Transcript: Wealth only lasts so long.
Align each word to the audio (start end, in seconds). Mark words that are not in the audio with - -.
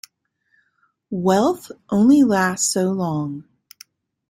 Wealth 1.11 1.69
only 1.91 2.23
lasts 2.23 2.73
so 2.73 2.89
long. 2.91 3.43